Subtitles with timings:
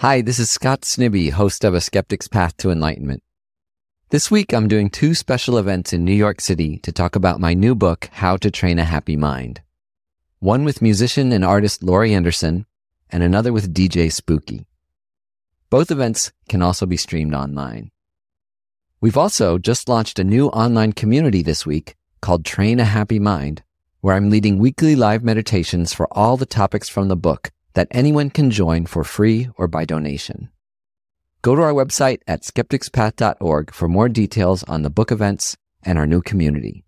[0.00, 3.22] Hi, this is Scott Snibbe, host of A Skeptic's Path to Enlightenment.
[4.10, 7.54] This week, I'm doing two special events in New York City to talk about my
[7.54, 9.62] new book, How to Train a Happy Mind.
[10.38, 12.66] One with musician and artist Laurie Anderson,
[13.08, 14.66] and another with DJ Spooky.
[15.70, 17.90] Both events can also be streamed online.
[19.00, 23.62] We've also just launched a new online community this week called Train a Happy Mind,
[24.02, 28.30] where I'm leading weekly live meditations for all the topics from the book that anyone
[28.30, 30.48] can join for free or by donation.
[31.42, 36.06] Go to our website at skepticspath.org for more details on the book events and our
[36.06, 36.84] new community.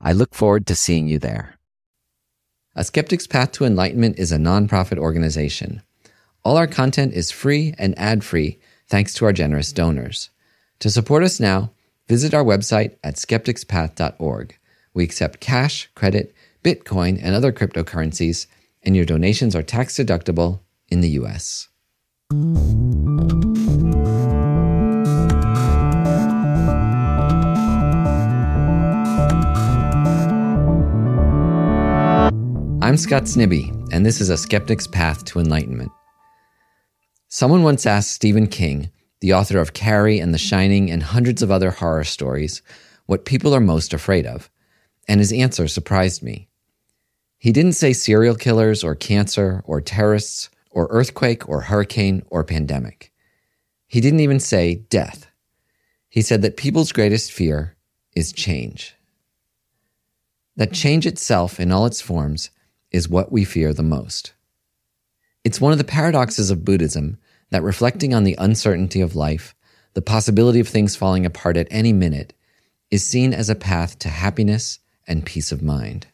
[0.00, 1.58] I look forward to seeing you there.
[2.76, 5.82] A Skeptic's Path to Enlightenment is a nonprofit organization.
[6.44, 10.30] All our content is free and ad free thanks to our generous donors.
[10.78, 11.72] To support us now,
[12.06, 14.56] visit our website at skepticspath.org.
[14.94, 18.46] We accept cash, credit, Bitcoin, and other cryptocurrencies,
[18.82, 21.68] and your donations are tax deductible in the US.
[32.82, 35.92] I'm Scott Snibbe, and this is A Skeptic's Path to Enlightenment.
[37.28, 41.50] Someone once asked Stephen King, the author of Carrie and The Shining and hundreds of
[41.52, 42.62] other horror stories,
[43.06, 44.50] what people are most afraid of,
[45.06, 46.49] and his answer surprised me.
[47.40, 53.10] He didn't say serial killers or cancer or terrorists or earthquake or hurricane or pandemic.
[53.86, 55.26] He didn't even say death.
[56.10, 57.76] He said that people's greatest fear
[58.14, 58.94] is change.
[60.56, 62.50] That change itself in all its forms
[62.90, 64.34] is what we fear the most.
[65.42, 67.16] It's one of the paradoxes of Buddhism
[67.48, 69.54] that reflecting on the uncertainty of life,
[69.94, 72.34] the possibility of things falling apart at any minute,
[72.90, 76.06] is seen as a path to happiness and peace of mind.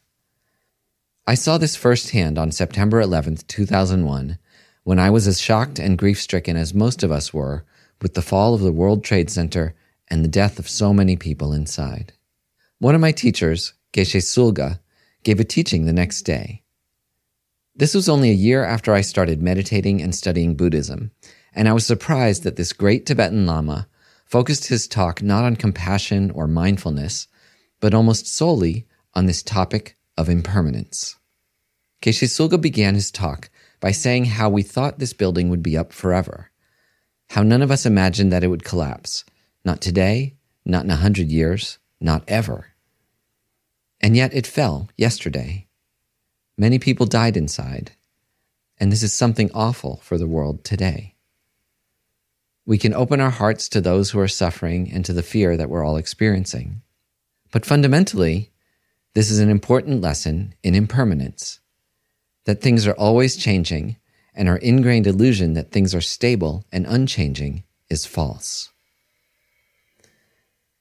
[1.29, 4.37] I saw this firsthand on September 11th, 2001,
[4.85, 7.65] when I was as shocked and grief stricken as most of us were
[8.01, 9.75] with the fall of the World Trade Center
[10.07, 12.13] and the death of so many people inside.
[12.79, 14.79] One of my teachers, Geshe Tsulga,
[15.23, 16.63] gave a teaching the next day.
[17.75, 21.11] This was only a year after I started meditating and studying Buddhism,
[21.53, 23.89] and I was surprised that this great Tibetan Lama
[24.23, 27.27] focused his talk not on compassion or mindfulness,
[27.81, 31.15] but almost solely on this topic of impermanence.
[32.01, 35.93] Geshe Tsulga began his talk by saying how we thought this building would be up
[35.93, 36.51] forever,
[37.31, 39.23] how none of us imagined that it would collapse,
[39.63, 40.35] not today,
[40.65, 42.73] not in a hundred years, not ever.
[44.01, 45.67] And yet it fell yesterday
[46.59, 47.91] Many people died inside,
[48.79, 51.13] and this is something awful for the world today.
[52.65, 55.69] We can open our hearts to those who are suffering and to the fear that
[55.69, 56.81] we're all experiencing.
[57.51, 58.51] But fundamentally,
[59.17, 61.59] this is an important lesson in impermanence
[62.45, 63.97] that things are always changing,
[64.35, 68.69] and our ingrained illusion that things are stable and unchanging is false.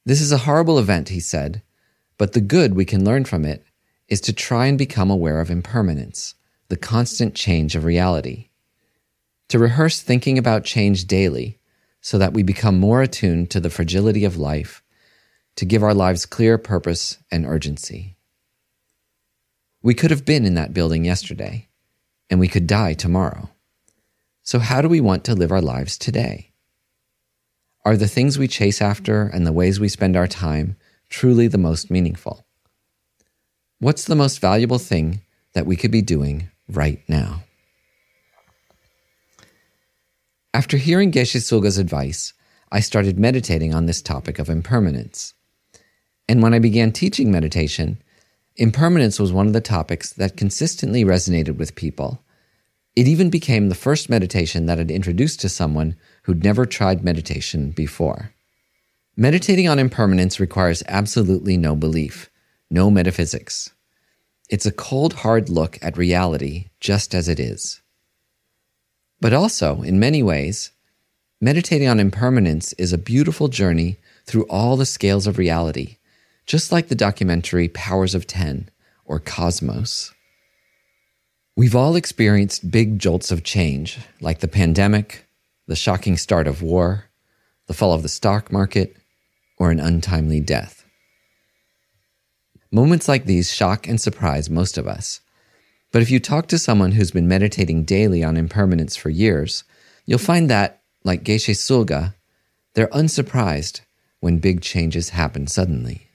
[0.04, 1.62] This is a horrible event, he said,
[2.19, 3.64] but the good we can learn from it
[4.06, 6.34] is to try and become aware of impermanence,
[6.68, 8.50] the constant change of reality.
[9.48, 11.58] To rehearse thinking about change daily
[12.03, 14.82] so that we become more attuned to the fragility of life,
[15.54, 18.16] to give our lives clear purpose and urgency.
[19.82, 21.69] We could have been in that building yesterday,
[22.31, 23.50] and we could die tomorrow.
[24.42, 26.53] So, how do we want to live our lives today?
[27.84, 30.76] Are the things we chase after and the ways we spend our time
[31.09, 32.44] truly the most meaningful?
[33.78, 35.20] What's the most valuable thing
[35.53, 37.44] that we could be doing right now?
[40.54, 42.32] After hearing Geshe Tsulga's advice,
[42.72, 45.34] I started meditating on this topic of impermanence.
[46.28, 48.03] And when I began teaching meditation,
[48.56, 52.22] impermanence was one of the topics that consistently resonated with people.
[52.94, 57.70] It even became the first meditation that I'd introduced to someone who'd never tried meditation
[57.70, 58.32] before.
[59.16, 62.30] Meditating on impermanence requires absolutely no belief
[62.70, 63.70] no metaphysics.
[64.48, 67.80] It's a cold, hard look at reality just as it is.
[69.20, 70.72] But also, in many ways,
[71.41, 75.97] meditating on impermanence is a beautiful journey through all the scales of reality,
[76.47, 78.71] just like the documentary Powers of Ten
[79.04, 80.15] or Cosmos.
[81.57, 85.27] We've all experienced big jolts of change, like the pandemic,
[85.66, 87.07] the shocking start of war,
[87.66, 88.97] the fall of the stock market,
[89.59, 90.84] or an untimely death.
[92.71, 95.21] Moments like these shock and surprise most of us.
[95.93, 99.65] But if you talk to someone who's been meditating daily on impermanence for years,
[100.04, 102.15] you'll find that, like Geshe Tsulga,
[102.75, 103.81] they're unsurprised
[104.21, 106.05] when big changes happen suddenly.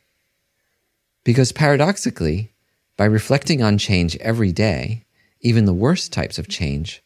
[1.23, 2.51] Because paradoxically,
[2.97, 5.05] by reflecting on change every day,
[5.41, 7.03] even the worst types of change,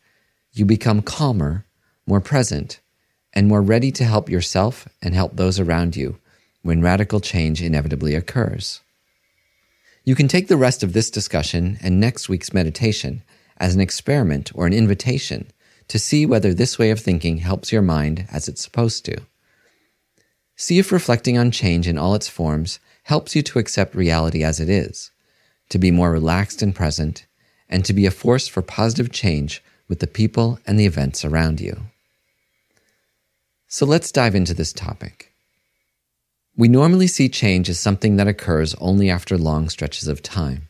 [0.53, 1.65] you become calmer,
[2.07, 2.79] more present,
[3.33, 6.17] and more ready to help yourself and help those around you
[6.61, 8.79] when radical change inevitably occurs.
[10.05, 13.23] You can take the rest of this discussion and next week's meditation
[13.57, 15.51] as an experiment or an invitation
[15.87, 19.17] to see whether this way of thinking helps your mind as it's supposed to.
[20.55, 24.59] See if reflecting on change in all its forms helps you to accept reality as
[24.59, 25.11] it is,
[25.69, 27.27] to be more relaxed and present,
[27.69, 31.61] and to be a force for positive change with the people and the events around
[31.61, 31.81] you.
[33.67, 35.31] So let's dive into this topic.
[36.57, 40.69] We normally see change as something that occurs only after long stretches of time.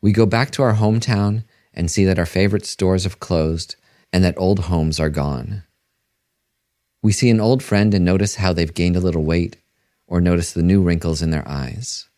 [0.00, 1.42] We go back to our hometown
[1.72, 3.74] and see that our favorite stores have closed
[4.12, 5.64] and that old homes are gone.
[7.02, 9.56] We see an old friend and notice how they've gained a little weight
[10.06, 12.08] or notice the new wrinkles in their eyes.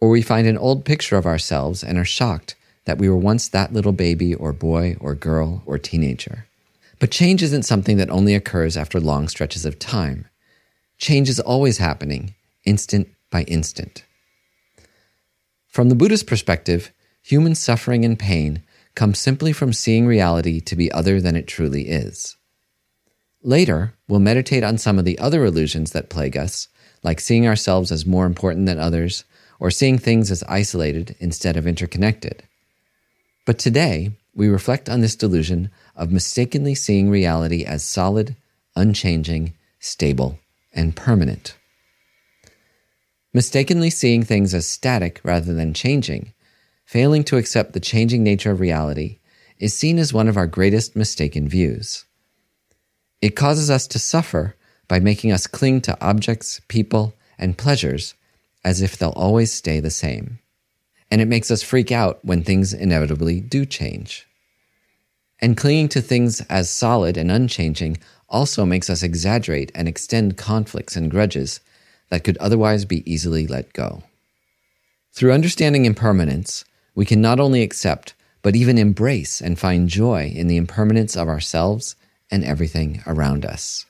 [0.00, 3.48] Or we find an old picture of ourselves and are shocked that we were once
[3.48, 6.46] that little baby or boy or girl or teenager.
[7.00, 10.26] But change isn't something that only occurs after long stretches of time.
[10.96, 12.34] Change is always happening,
[12.64, 14.04] instant by instant.
[15.68, 18.62] From the Buddhist perspective, human suffering and pain
[18.94, 22.36] come simply from seeing reality to be other than it truly is.
[23.42, 26.68] Later, we'll meditate on some of the other illusions that plague us,
[27.02, 29.24] like seeing ourselves as more important than others,
[29.60, 32.42] or seeing things as isolated instead of interconnected.
[33.46, 38.36] But today, we reflect on this delusion of mistakenly seeing reality as solid,
[38.76, 40.38] unchanging, stable,
[40.72, 41.56] and permanent.
[43.32, 46.32] Mistakenly seeing things as static rather than changing,
[46.84, 49.18] failing to accept the changing nature of reality,
[49.58, 52.04] is seen as one of our greatest mistaken views.
[53.20, 54.54] It causes us to suffer
[54.86, 58.14] by making us cling to objects, people, and pleasures
[58.64, 60.38] as if they'll always stay the same.
[61.10, 64.26] And it makes us freak out when things inevitably do change.
[65.40, 67.98] And clinging to things as solid and unchanging
[68.28, 71.60] also makes us exaggerate and extend conflicts and grudges
[72.10, 74.02] that could otherwise be easily let go.
[75.12, 76.64] Through understanding impermanence,
[76.94, 81.28] we can not only accept, but even embrace and find joy in the impermanence of
[81.28, 81.96] ourselves
[82.30, 83.86] and everything around us.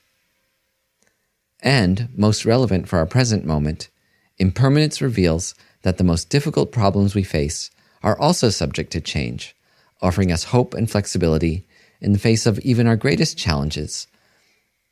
[1.61, 3.89] And, most relevant for our present moment,
[4.37, 7.69] impermanence reveals that the most difficult problems we face
[8.01, 9.55] are also subject to change,
[10.01, 11.65] offering us hope and flexibility
[11.99, 14.07] in the face of even our greatest challenges,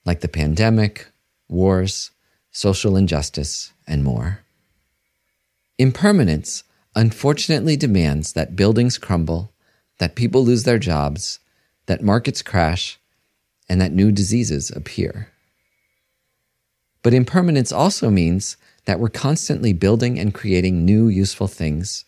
[0.06, 1.08] like the pandemic,
[1.48, 2.12] wars,
[2.52, 4.40] social injustice, and more.
[5.78, 6.64] Impermanence
[6.96, 9.54] unfortunately demands that buildings crumble,
[10.00, 11.40] that people lose their jobs,
[11.86, 13.00] that markets crash,
[13.70, 15.30] and that new diseases appear.
[17.04, 22.04] But impermanence also means that we're constantly building and creating new useful things,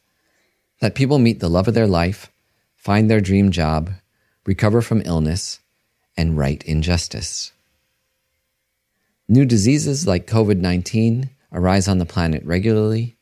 [0.82, 2.30] that people meet the love of their life,
[2.76, 3.92] find their dream job,
[4.46, 5.60] recover from illness,
[6.18, 7.54] and right injustice.
[9.30, 13.16] New diseases like COVID 19 arise on the planet regularly,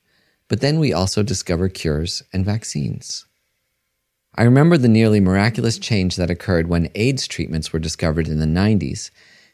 [0.48, 3.27] but then we also discover cures and vaccines.
[4.40, 8.46] I remember the nearly miraculous change that occurred when AIDS treatments were discovered in the
[8.46, 9.10] 90s,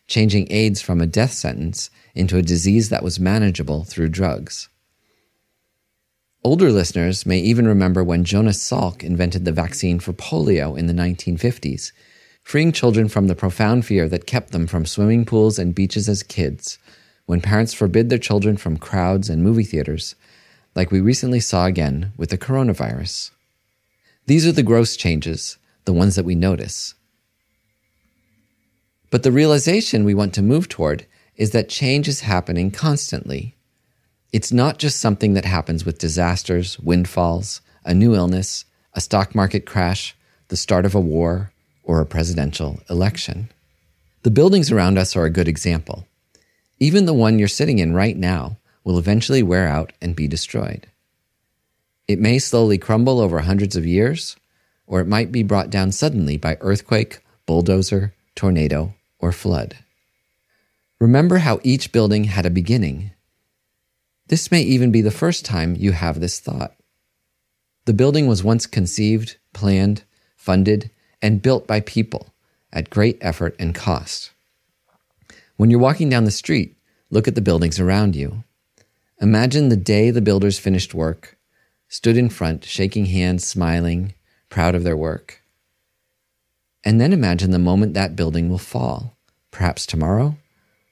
[0.08, 4.68] changing AIDS from a death sentence into a disease that was manageable through drugs.
[6.44, 10.94] Older listeners may even remember when Jonas Salk invented the vaccine for polio in the
[10.94, 11.94] 1950s,
[12.44, 16.24] freeing children from the profound fear that kept them from swimming pools and beaches as
[16.24, 16.78] kids,
[17.26, 20.16] when parents forbid their children from crowds and movie theaters,
[20.76, 23.32] like we recently saw again with the coronavirus.
[24.26, 26.94] These are the gross changes, the ones that we notice.
[29.12, 33.56] But the realization we want to move toward is that change is happening constantly.
[34.32, 39.66] It's not just something that happens with disasters, windfalls, a new illness, a stock market
[39.66, 40.16] crash,
[40.48, 41.52] the start of a war,
[41.84, 43.50] or a presidential election.
[44.24, 46.08] The buildings around us are a good example.
[46.80, 50.88] Even the one you're sitting in right now will eventually wear out and be destroyed.
[52.08, 54.36] It may slowly crumble over hundreds of years,
[54.86, 59.78] or it might be brought down suddenly by earthquake, bulldozer, tornado, or flood.
[61.00, 63.12] Remember how each building had a beginning.
[64.28, 66.76] This may even be the first time you have this thought.
[67.86, 70.04] The building was once conceived, planned,
[70.36, 70.92] funded,
[71.22, 72.34] and built by people
[72.72, 74.32] at great effort and cost.
[75.56, 76.76] When you're walking down the street,
[77.10, 78.44] look at the buildings around you.
[79.22, 81.38] Imagine the day the builders finished work
[81.94, 84.16] stood in front, shaking hands, smiling,
[84.50, 85.44] proud of their work.
[86.84, 89.16] And then imagine the moment that building will fall,
[89.52, 90.36] perhaps tomorrow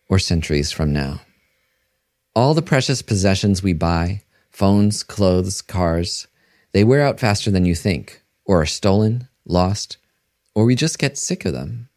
[0.10, 1.22] or centuries from now.
[2.36, 6.28] All the precious possessions we buy phones, clothes, cars
[6.72, 9.98] they wear out faster than you think, or are stolen, lost,
[10.54, 11.90] or we just get sick of them.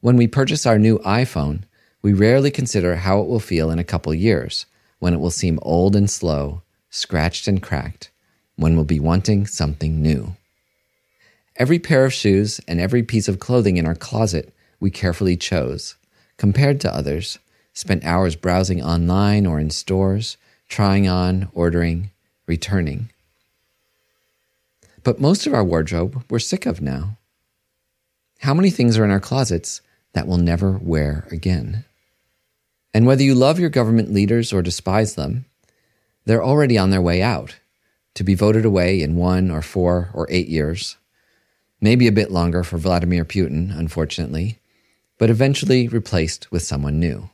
[0.00, 1.62] When we purchase our new iPhone,
[2.02, 4.66] we rarely consider how it will feel in a couple years,
[4.98, 8.10] when it will seem old and slow, scratched and cracked,
[8.56, 10.36] when we'll be wanting something new.
[11.56, 15.96] Every pair of shoes and every piece of clothing in our closet we carefully chose,
[16.36, 17.38] compared to others,
[17.72, 20.36] spent hours browsing online or in stores,
[20.68, 22.10] trying on, ordering,
[22.46, 23.10] returning.
[25.02, 27.16] But most of our wardrobe we're sick of now.
[28.40, 29.80] How many things are in our closets
[30.12, 31.84] that we'll never wear again?
[32.92, 35.44] And whether you love your government leaders or despise them,
[36.30, 37.56] they're already on their way out
[38.14, 40.96] to be voted away in one or four or eight years.
[41.80, 44.60] Maybe a bit longer for Vladimir Putin, unfortunately,
[45.18, 47.30] but eventually replaced with someone new.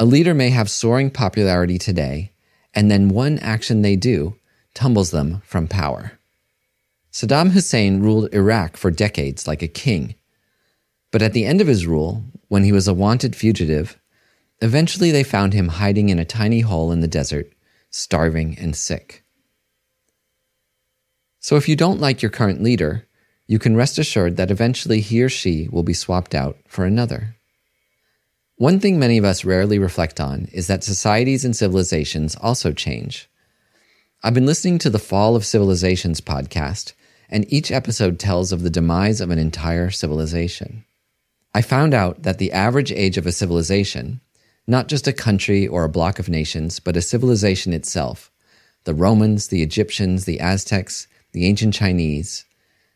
[0.00, 2.32] A leader may have soaring popularity today,
[2.74, 4.34] and then one action they do
[4.74, 6.18] tumbles them from power.
[7.12, 10.16] Saddam Hussein ruled Iraq for decades like a king.
[11.12, 13.96] But at the end of his rule, when he was a wanted fugitive,
[14.64, 17.52] eventually they found him hiding in a tiny hole in the desert,
[17.90, 19.22] starving and sick.
[21.38, 23.06] So if you don't like your current leader,
[23.46, 27.36] you can rest assured that eventually he or she will be swapped out for another.
[28.56, 33.28] One thing many of us rarely reflect on is that societies and civilizations also change.
[34.22, 36.94] I've been listening to the Fall of Civilizations podcast,
[37.28, 40.86] and each episode tells of the demise of an entire civilization.
[41.52, 44.22] I found out that the average age of a civilization,
[44.66, 48.30] not just a country or a block of nations, but a civilization itself,
[48.84, 52.44] the Romans, the Egyptians, the Aztecs, the ancient Chinese,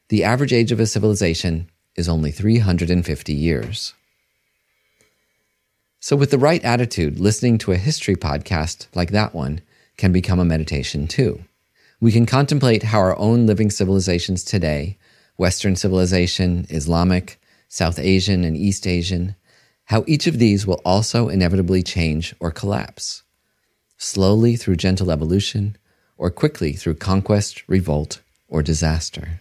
[0.08, 3.92] the average age of a civilization is only 350 years.
[6.00, 9.60] So, with the right attitude, listening to a history podcast like that one
[9.96, 11.44] can become a meditation too.
[12.00, 14.96] We can contemplate how our own living civilizations today,
[15.36, 19.34] Western civilization, Islamic, South Asian, and East Asian,
[19.88, 23.22] how each of these will also inevitably change or collapse,
[23.96, 25.76] slowly through gentle evolution,
[26.18, 29.40] or quickly through conquest, revolt, or disaster.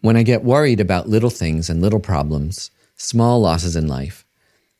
[0.00, 4.24] When I get worried about little things and little problems, small losses in life,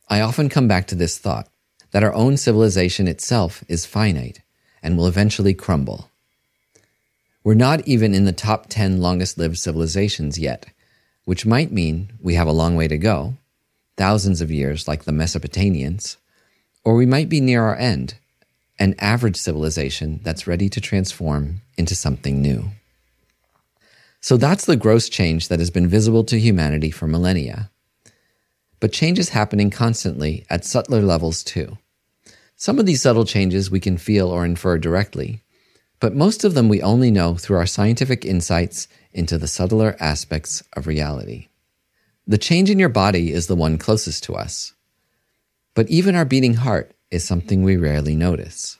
[0.09, 1.49] I often come back to this thought
[1.91, 4.41] that our own civilization itself is finite
[4.83, 6.09] and will eventually crumble.
[7.43, 10.67] We're not even in the top 10 longest lived civilizations yet,
[11.27, 13.35] which might mean we have a long way to go,
[13.97, 16.17] thousands of years like the Mesopotamians,
[16.85, 18.15] or we might be near our end
[18.79, 22.71] an average civilization that's ready to transform into something new.
[24.21, 27.71] So that's the gross change that has been visible to humanity for millennia.
[28.81, 31.79] But change is happening constantly at subtler levels too.
[32.57, 35.43] Some of these subtle changes we can feel or infer directly,
[36.01, 40.63] but most of them we only know through our scientific insights into the subtler aspects
[40.75, 41.49] of reality.
[42.27, 44.73] The change in your body is the one closest to us.
[45.75, 48.79] But even our beating heart is something we rarely notice.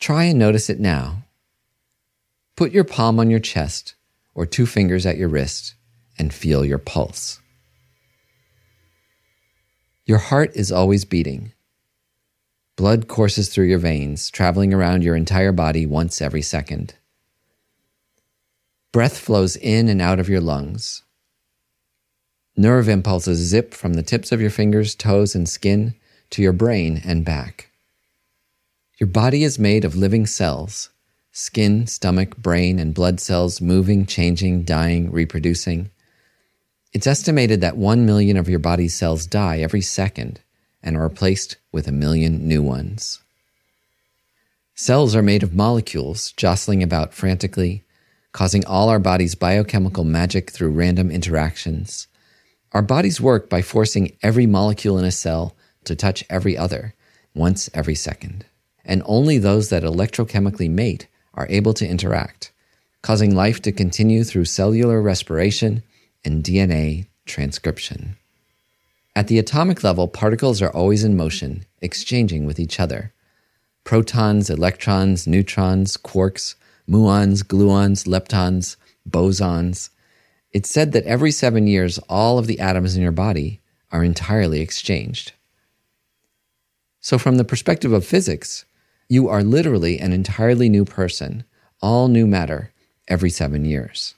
[0.00, 1.24] Try and notice it now.
[2.56, 3.94] Put your palm on your chest
[4.34, 5.74] or two fingers at your wrist
[6.18, 7.40] and feel your pulse.
[10.04, 11.52] Your heart is always beating.
[12.76, 16.94] Blood courses through your veins, traveling around your entire body once every second.
[18.90, 21.02] Breath flows in and out of your lungs.
[22.58, 25.94] Nerve impulses zip from the tips of your fingers, toes, and skin
[26.30, 27.70] to your brain and back.
[28.98, 30.90] Your body is made of living cells
[31.30, 35.88] skin, stomach, brain, and blood cells moving, changing, dying, reproducing.
[36.92, 40.40] It's estimated that 1 million of your body's cells die every second
[40.82, 43.20] and are replaced with a million new ones.
[44.74, 47.84] Cells are made of molecules jostling about frantically,
[48.32, 52.08] causing all our body's biochemical magic through random interactions.
[52.72, 56.94] Our bodies work by forcing every molecule in a cell to touch every other
[57.34, 58.44] once every second.
[58.84, 62.52] And only those that electrochemically mate are able to interact,
[63.02, 65.82] causing life to continue through cellular respiration
[66.24, 68.16] and DNA transcription.
[69.14, 73.12] At the atomic level, particles are always in motion, exchanging with each other.
[73.84, 76.54] Protons, electrons, neutrons, quarks,
[76.88, 78.76] muons, gluons, leptons,
[79.08, 79.90] bosons.
[80.52, 84.60] It's said that every seven years, all of the atoms in your body are entirely
[84.60, 85.32] exchanged.
[87.00, 88.64] So, from the perspective of physics,
[89.08, 91.44] you are literally an entirely new person,
[91.80, 92.72] all new matter,
[93.06, 94.14] every seven years.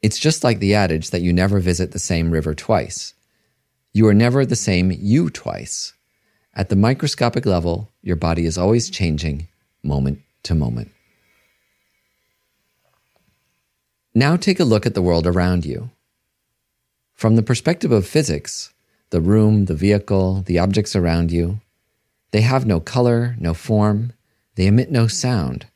[0.00, 3.14] It's just like the adage that you never visit the same river twice.
[3.92, 5.92] You are never the same you twice.
[6.54, 9.48] At the microscopic level, your body is always changing
[9.82, 10.93] moment to moment.
[14.16, 15.90] Now take a look at the world around you.
[17.14, 18.72] From the perspective of physics,
[19.10, 21.60] the room, the vehicle, the objects around you,
[22.30, 24.12] they have no color, no form,
[24.54, 25.66] they emit no sound.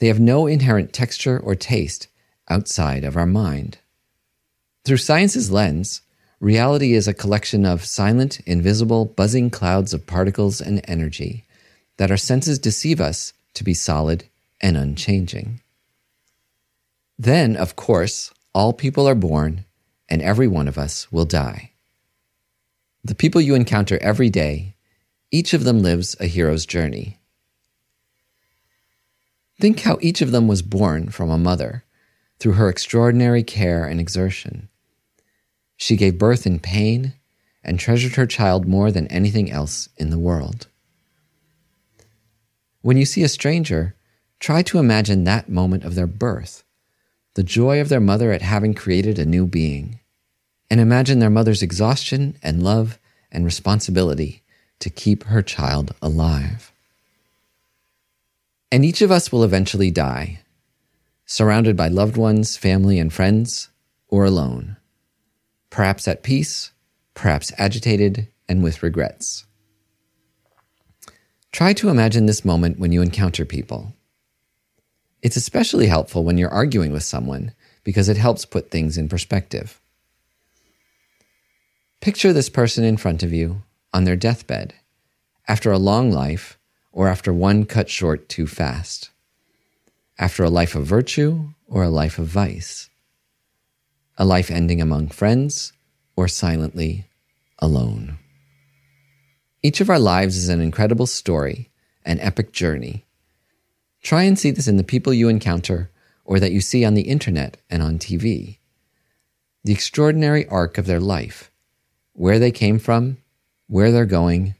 [0.00, 2.08] They have no inherent texture or taste
[2.46, 3.78] outside of our mind.
[4.84, 6.02] Through science's lens,
[6.40, 11.46] reality is a collection of silent, invisible, buzzing clouds of particles and energy
[11.96, 14.24] that our senses deceive us to be solid
[14.60, 15.61] and unchanging.
[17.22, 19.64] Then, of course, all people are born,
[20.08, 21.70] and every one of us will die.
[23.04, 24.74] The people you encounter every day,
[25.30, 27.20] each of them lives a hero's journey.
[29.60, 31.84] Think how each of them was born from a mother
[32.40, 34.68] through her extraordinary care and exertion.
[35.76, 37.14] She gave birth in pain
[37.62, 40.66] and treasured her child more than anything else in the world.
[42.80, 43.94] When you see a stranger,
[44.40, 46.64] try to imagine that moment of their birth,
[47.34, 50.00] the joy of their mother at having created a new being,
[50.70, 52.98] and imagine their mother's exhaustion and love
[53.30, 54.42] and responsibility
[54.78, 56.72] to keep her child alive.
[58.70, 60.40] And each of us will eventually die,
[61.26, 63.68] surrounded by loved ones, family, and friends,
[64.08, 64.76] or alone,
[65.70, 66.72] perhaps at peace,
[67.14, 69.46] perhaps agitated and with regrets.
[71.52, 73.94] Try to imagine this moment when you encounter people.
[75.22, 77.52] It's especially helpful when you're arguing with someone
[77.84, 79.80] because it helps put things in perspective.
[82.00, 83.62] Picture this person in front of you
[83.94, 84.74] on their deathbed
[85.46, 86.58] after a long life
[86.90, 89.10] or after one cut short too fast,
[90.18, 92.90] after a life of virtue or a life of vice,
[94.18, 95.72] a life ending among friends
[96.16, 97.06] or silently
[97.60, 98.18] alone.
[99.62, 101.70] Each of our lives is an incredible story,
[102.04, 103.04] an epic journey.
[104.02, 105.90] Try and see this in the people you encounter
[106.24, 108.58] or that you see on the internet and on TV.
[109.64, 111.50] The extraordinary arc of their life,
[112.12, 113.18] where they came from,
[113.68, 114.54] where they're going,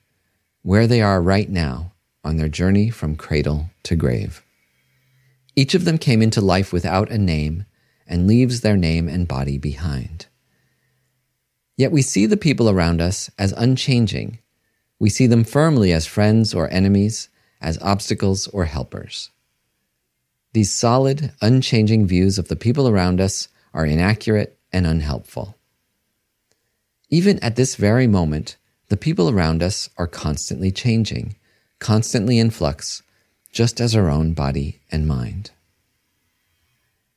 [0.62, 1.92] where they are right now
[2.24, 4.44] on their journey from cradle to grave.
[5.56, 7.66] Each of them came into life without a name
[8.06, 10.26] and leaves their name and body behind.
[11.76, 14.38] Yet we see the people around us as unchanging
[15.02, 17.28] we see them firmly as friends or enemies,
[17.60, 19.31] as obstacles or helpers.
[20.52, 25.56] These solid, unchanging views of the people around us are inaccurate and unhelpful.
[27.08, 28.56] Even at this very moment,
[28.88, 31.36] the people around us are constantly changing,
[31.78, 33.02] constantly in flux,
[33.50, 35.50] just as our own body and mind.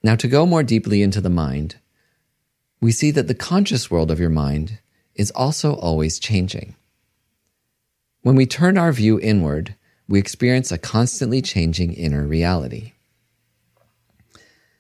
[0.02, 1.76] Now, to go more deeply into the mind,
[2.80, 4.80] we see that the conscious world of your mind
[5.14, 6.76] is also always changing.
[8.22, 9.76] When we turn our view inward,
[10.08, 12.94] we experience a constantly changing inner reality.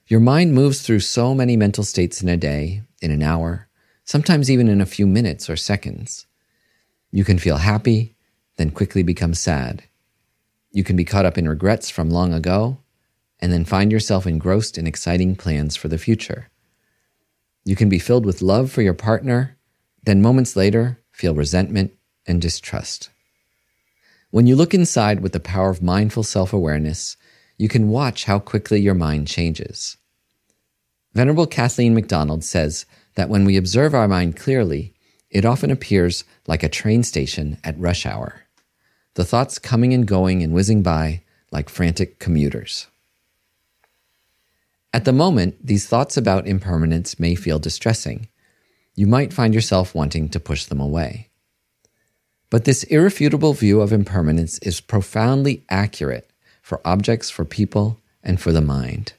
[0.08, 3.68] Your mind moves through so many mental states in a day, in an hour,
[4.04, 6.28] sometimes even in a few minutes or seconds.
[7.12, 8.16] You can feel happy,
[8.58, 9.84] then quickly become sad.
[10.72, 12.78] You can be caught up in regrets from long ago,
[13.40, 16.50] and then find yourself engrossed in exciting plans for the future.
[17.64, 19.58] You can be filled with love for your partner,
[20.04, 21.94] then moments later feel resentment
[22.28, 23.10] and distrust.
[24.30, 27.18] When you look inside with the power of mindful self awareness,
[27.58, 29.98] you can watch how quickly your mind changes.
[31.14, 34.94] Venerable Kathleen McDonald says that when we observe our mind clearly,
[35.30, 38.42] it often appears like a train station at rush hour,
[39.16, 42.88] the thoughts coming and going and whizzing by like frantic commuters.
[44.94, 48.30] At the moment, these thoughts about impermanence may feel distressing.
[48.96, 51.30] You might find yourself wanting to push them away.
[52.50, 56.30] But this irrefutable view of impermanence is profoundly accurate
[56.66, 59.14] for objects, for people, and for the mind.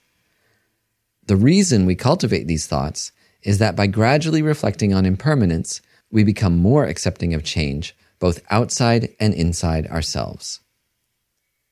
[1.26, 3.12] The reason we cultivate these thoughts
[3.44, 5.80] is that by gradually reflecting on impermanence,
[6.10, 10.58] we become more accepting of change, both outside and inside ourselves.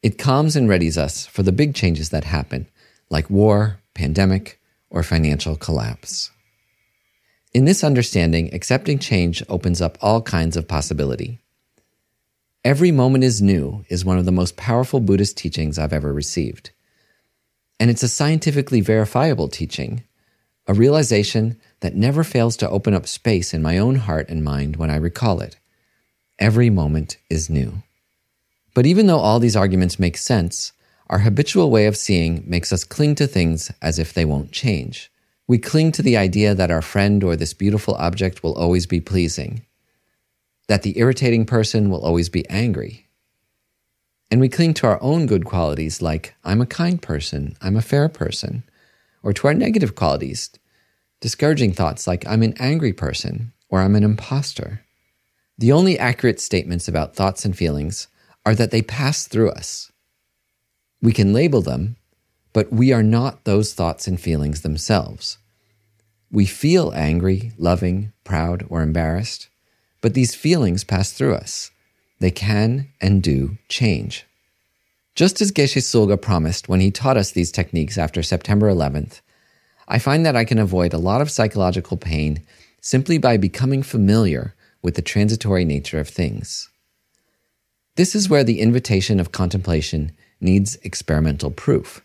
[0.01, 2.69] It calms and readies us for the big changes that happen,
[3.11, 4.61] like war, pandemic,
[4.91, 6.31] or financial collapse.
[7.53, 11.41] In this understanding, accepting change opens up all kinds of possibility.
[12.65, 16.71] Every moment is new is one of the most powerful Buddhist teachings I've ever received.
[17.79, 20.03] And it's a scientifically verifiable teaching,
[20.67, 24.77] a realization that never fails to open up space in my own heart and mind
[24.77, 25.59] when I recall it.
[26.39, 27.83] Every moment is new.
[28.73, 30.73] But even though all these arguments make sense,
[31.11, 35.13] our habitual way of seeing makes us cling to things as if they won't change.
[35.47, 39.03] We cling to the idea that our friend or this beautiful object will always be
[39.03, 39.67] pleasing
[40.67, 43.09] that the irritating person will always be angry.
[44.31, 47.83] And we cling to our own good qualities like, I'm a kind person, I'm a
[47.83, 48.65] fair person,
[49.23, 50.51] or to our negative qualities,
[51.21, 54.83] discouraging thoughts like I'm an angry person or I'm an imposter.
[55.57, 58.09] The only accurate statements about thoughts and feelings
[58.45, 59.93] are that they pass through us.
[61.01, 61.97] We can label them,
[62.53, 65.39] but we are not those thoughts and feelings themselves.
[66.31, 69.49] We feel angry, loving, proud, or embarrassed,
[70.05, 71.71] but these feelings pass through us.
[72.21, 74.27] They can and do change.
[75.15, 79.23] Just as Geshe Tsulga promised when he taught us these techniques after September 11th,
[79.89, 82.43] I find that I can avoid a lot of psychological pain
[82.83, 86.69] simply by becoming familiar with the transitory nature of things.
[87.97, 92.05] This is where the invitation of contemplation needs experimental proof.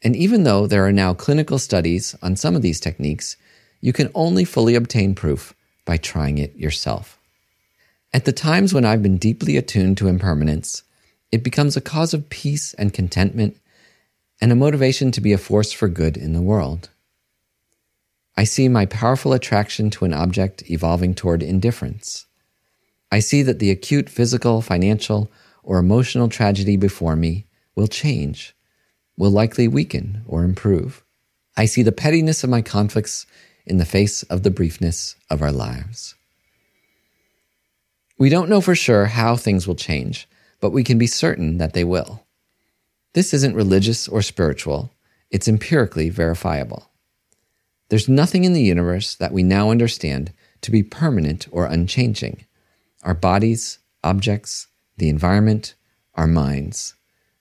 [0.00, 3.36] And even though there are now clinical studies on some of these techniques,
[3.80, 7.15] you can only fully obtain proof by trying it yourself.
[8.16, 10.84] At the times when I've been deeply attuned to impermanence,
[11.30, 13.58] it becomes a cause of peace and contentment
[14.40, 16.88] and a motivation to be a force for good in the world.
[18.34, 22.24] I see my powerful attraction to an object evolving toward indifference.
[23.12, 25.30] I see that the acute physical, financial,
[25.62, 28.56] or emotional tragedy before me will change,
[29.18, 31.04] will likely weaken or improve.
[31.54, 33.26] I see the pettiness of my conflicts
[33.66, 36.14] in the face of the briefness of our lives.
[38.18, 40.28] We don't know for sure how things will change,
[40.60, 42.24] but we can be certain that they will.
[43.12, 44.90] This isn't religious or spiritual,
[45.30, 46.90] it's empirically verifiable.
[47.88, 52.44] There's nothing in the universe that we now understand to be permanent or unchanging.
[53.02, 55.74] Our bodies, objects, the environment,
[56.14, 56.94] our minds,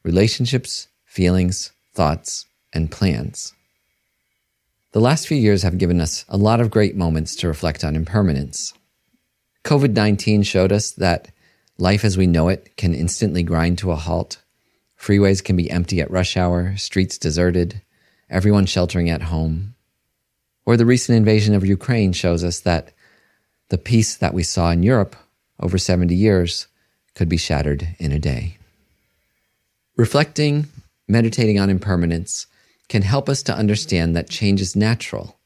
[0.03, 3.53] relationships, feelings, thoughts, and plans.
[4.91, 7.95] The last few years have given us a lot of great moments to reflect on
[7.95, 8.73] impermanence.
[9.65, 11.29] COVID 19 showed us that
[11.79, 14.37] life as we know it can instantly grind to a halt.
[14.95, 17.81] Freeways can be empty at rush hour, streets deserted,
[18.29, 19.73] everyone sheltering at home.
[20.67, 22.91] Or the recent invasion of Ukraine shows us that
[23.69, 25.15] the peace that we saw in Europe
[25.59, 26.67] over 70 years
[27.15, 28.57] could be shattered in a day.
[29.97, 30.67] Reflecting,
[31.07, 32.45] meditating on impermanence,
[32.87, 35.39] can help us to understand that change is natural,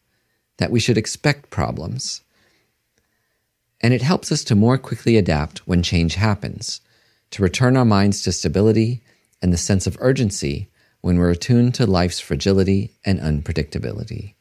[0.57, 2.21] that we should expect problems.
[3.81, 6.81] And it helps us to more quickly adapt when change happens,
[7.31, 9.01] to return our minds to stability
[9.41, 10.69] and the sense of urgency
[11.01, 14.33] when we're attuned to life's fragility and unpredictability.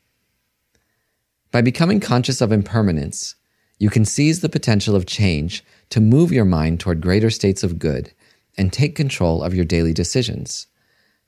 [1.50, 3.36] By becoming conscious of impermanence,
[3.78, 7.78] you can seize the potential of change to move your mind toward greater states of
[7.78, 8.12] good
[8.56, 10.66] and take control of your daily decisions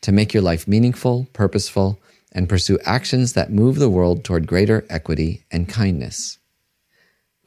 [0.00, 2.00] to make your life meaningful, purposeful,
[2.32, 6.38] and pursue actions that move the world toward greater equity and kindness.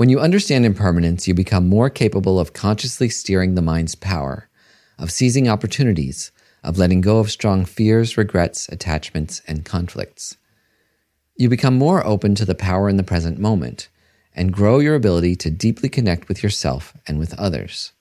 [0.03, 4.49] When you understand impermanence, you become more capable of consciously steering the mind's power,
[4.99, 10.35] of seizing opportunities, of letting go of strong fears, regrets, attachments, and conflicts.
[11.37, 13.87] You become more open to the power in the present moment
[14.35, 17.93] and grow your ability to deeply connect with yourself and with others.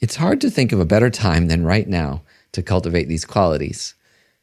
[0.00, 3.94] It's hard to think of a better time than right now to cultivate these qualities,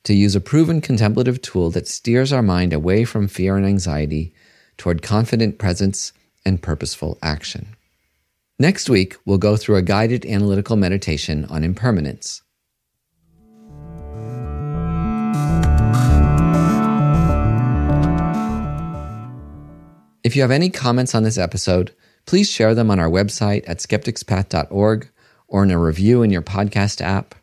[0.06, 4.34] to use a proven contemplative tool that steers our mind away from fear and anxiety
[4.78, 6.14] toward confident presence
[6.46, 7.76] and purposeful action.
[8.60, 12.42] Next week, we'll go through a guided analytical meditation on impermanence.
[20.24, 21.94] If you have any comments on this episode,
[22.26, 25.10] please share them on our website at skepticspath.org
[25.48, 27.36] or in a review in your podcast app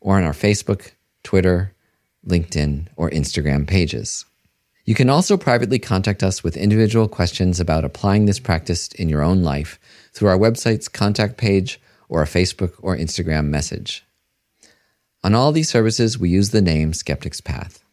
[0.00, 1.74] or on our Facebook, Twitter,
[2.26, 4.24] LinkedIn, or Instagram pages.
[4.88, 9.20] You can also privately contact us with individual questions about applying this practice in your
[9.20, 9.78] own life
[10.14, 14.06] through our website's contact page or a Facebook or Instagram message.
[15.22, 17.84] On all these services, we use the name Skeptic's Path.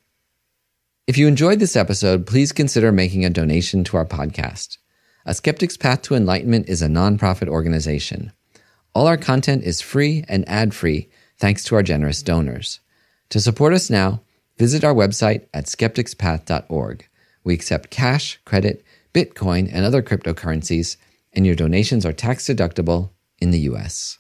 [1.06, 4.78] If you enjoyed this episode, please consider making a donation to our podcast.
[5.26, 8.32] A Skeptic's Path to Enlightenment is a nonprofit organization.
[8.94, 12.80] All our content is free and ad free thanks to our generous donors.
[13.32, 14.22] To support us now,
[14.58, 17.08] visit our website at skepticspath.org.
[17.44, 20.98] We accept cash, credit, Bitcoin, and other cryptocurrencies,
[21.34, 24.20] and your donations are tax deductible in the US.